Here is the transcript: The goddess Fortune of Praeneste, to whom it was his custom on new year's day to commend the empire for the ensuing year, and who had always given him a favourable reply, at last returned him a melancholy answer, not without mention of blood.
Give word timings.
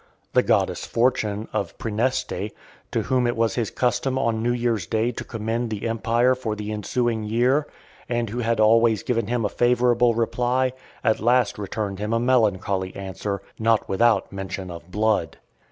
The 0.33 0.41
goddess 0.41 0.83
Fortune 0.87 1.47
of 1.53 1.77
Praeneste, 1.77 2.49
to 2.91 3.01
whom 3.03 3.27
it 3.27 3.37
was 3.37 3.53
his 3.53 3.69
custom 3.69 4.17
on 4.17 4.41
new 4.41 4.51
year's 4.51 4.87
day 4.87 5.11
to 5.11 5.23
commend 5.23 5.69
the 5.69 5.87
empire 5.87 6.33
for 6.33 6.55
the 6.55 6.71
ensuing 6.71 7.23
year, 7.23 7.67
and 8.09 8.27
who 8.31 8.39
had 8.39 8.59
always 8.59 9.03
given 9.03 9.27
him 9.27 9.45
a 9.45 9.47
favourable 9.49 10.15
reply, 10.15 10.73
at 11.03 11.19
last 11.19 11.59
returned 11.59 11.99
him 11.99 12.13
a 12.13 12.19
melancholy 12.19 12.95
answer, 12.95 13.43
not 13.59 13.87
without 13.87 14.31
mention 14.33 14.71
of 14.71 14.89
blood. 14.89 15.37